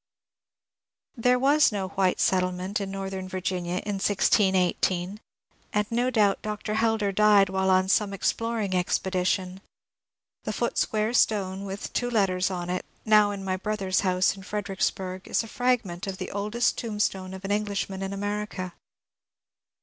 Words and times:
THeBoomop 1.15 1.19
CDmoMD 1.19 1.21
There 1.23 1.37
was 1.37 1.71
no 1.71 1.87
white 1.89 2.19
settlement 2.19 2.81
in 2.81 2.89
northern 2.89 3.29
Virginia 3.29 3.81
in 3.85 3.97
1618, 4.01 5.19
and 5.73 5.91
no 5.91 6.09
doabt 6.09 6.41
Dr. 6.41 6.73
Helder 6.73 7.11
died 7.11 7.49
while 7.49 7.69
on 7.69 7.87
some 7.87 8.11
exploring 8.11 8.73
expedition. 8.73 9.61
The 10.43 10.53
foot 10.53 10.77
sqaare 10.77 11.15
stone 11.15 11.65
with 11.65 11.93
two 11.93 12.09
letters 12.09 12.49
on 12.49 12.67
it, 12.71 12.83
now 13.05 13.29
in 13.29 13.43
my 13.45 13.57
brother's 13.57 13.99
hoase 14.01 14.35
in 14.35 14.41
Fredericksbarg, 14.41 15.27
is 15.27 15.43
a 15.43 15.47
fragment 15.47 16.07
of 16.07 16.17
the 16.17 16.31
oldest 16.31 16.79
tombstone 16.79 17.35
of 17.35 17.45
an 17.45 17.51
Englishman 17.51 18.01
in 18.01 18.11
America. 18.11 18.73